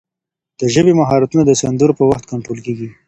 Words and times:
د 0.59 0.61
ژبې 0.73 0.93
مهارتونه 0.99 1.43
د 1.45 1.51
سندرو 1.61 1.97
په 1.99 2.03
وخت 2.09 2.23
کنټرول 2.31 2.59
کېږي. 2.65 2.89